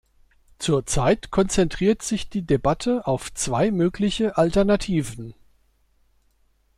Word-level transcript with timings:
Zur 0.57 0.87
Zeit 0.87 1.29
konzentriert 1.29 2.01
sich 2.01 2.27
die 2.27 2.41
Debatte 2.41 3.05
auf 3.05 3.31
zwei 3.35 3.69
mögliche 3.69 4.35
Alternativen. 4.35 5.35